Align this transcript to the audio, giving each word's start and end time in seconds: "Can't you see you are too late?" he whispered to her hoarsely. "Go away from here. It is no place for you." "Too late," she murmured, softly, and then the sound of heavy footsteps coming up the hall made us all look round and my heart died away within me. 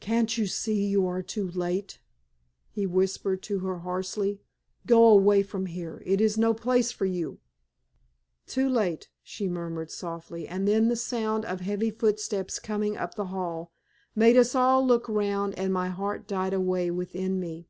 "Can't 0.00 0.38
you 0.38 0.46
see 0.46 0.86
you 0.86 1.04
are 1.06 1.20
too 1.22 1.50
late?" 1.50 1.98
he 2.70 2.86
whispered 2.86 3.42
to 3.42 3.58
her 3.58 3.80
hoarsely. 3.80 4.40
"Go 4.86 5.06
away 5.06 5.42
from 5.42 5.66
here. 5.66 6.02
It 6.06 6.18
is 6.22 6.38
no 6.38 6.54
place 6.54 6.92
for 6.92 7.04
you." 7.04 7.40
"Too 8.46 8.70
late," 8.70 9.10
she 9.22 9.48
murmured, 9.48 9.90
softly, 9.90 10.48
and 10.48 10.66
then 10.66 10.88
the 10.88 10.96
sound 10.96 11.44
of 11.44 11.60
heavy 11.60 11.90
footsteps 11.90 12.58
coming 12.58 12.96
up 12.96 13.16
the 13.16 13.26
hall 13.26 13.70
made 14.14 14.38
us 14.38 14.54
all 14.54 14.82
look 14.82 15.06
round 15.10 15.58
and 15.58 15.74
my 15.74 15.90
heart 15.90 16.26
died 16.26 16.54
away 16.54 16.90
within 16.90 17.38
me. 17.38 17.68